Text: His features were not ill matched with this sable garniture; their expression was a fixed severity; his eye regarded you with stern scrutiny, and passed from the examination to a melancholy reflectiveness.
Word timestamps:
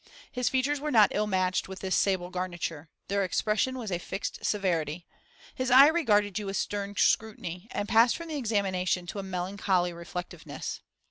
His 0.31 0.49
features 0.49 0.79
were 0.79 0.89
not 0.89 1.11
ill 1.13 1.27
matched 1.27 1.67
with 1.67 1.81
this 1.81 1.95
sable 1.95 2.31
garniture; 2.31 2.89
their 3.07 3.23
expression 3.23 3.77
was 3.77 3.91
a 3.91 3.99
fixed 3.99 4.43
severity; 4.43 5.05
his 5.53 5.69
eye 5.69 5.89
regarded 5.89 6.39
you 6.39 6.47
with 6.47 6.57
stern 6.57 6.95
scrutiny, 6.97 7.67
and 7.69 7.87
passed 7.87 8.17
from 8.17 8.27
the 8.27 8.35
examination 8.35 9.05
to 9.05 9.19
a 9.19 9.21
melancholy 9.21 9.93
reflectiveness. 9.93 10.79